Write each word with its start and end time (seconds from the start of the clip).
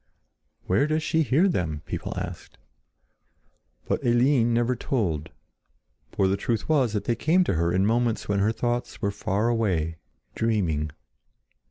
"Where 0.65 0.87
does 0.87 1.03
she 1.03 1.21
hear 1.21 1.47
them?" 1.47 1.83
people 1.85 2.15
asked. 2.17 2.57
But 3.85 4.03
Eline 4.03 4.51
never 4.51 4.75
told. 4.75 5.29
For 6.11 6.27
the 6.27 6.35
truth 6.35 6.67
was 6.67 6.93
that 6.93 7.03
they 7.03 7.13
came 7.15 7.43
to 7.43 7.53
her 7.53 7.71
in 7.71 7.85
moments 7.85 8.27
when 8.27 8.39
her 8.39 8.51
thoughts 8.51 8.99
were 9.03 9.11
far 9.11 9.47
away, 9.47 9.97
dreaming. 10.33 10.89